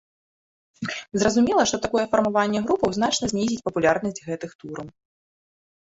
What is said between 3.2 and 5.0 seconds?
знізіць папулярнасць гэтых тураў.